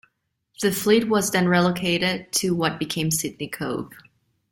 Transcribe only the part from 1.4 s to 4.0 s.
relocated to what became Sydney Cove.